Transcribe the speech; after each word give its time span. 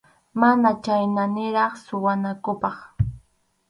Mana 0.41 0.69
chhayna 0.83 1.23
niraq 1.35 1.73
suwanankupaq. 1.85 2.77